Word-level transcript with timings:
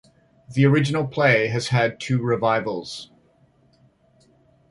The 0.51 0.65
original 0.65 1.05
play 1.05 1.45
has 1.49 1.67
had 1.67 1.99
two 1.99 2.23
revivals. 2.23 3.11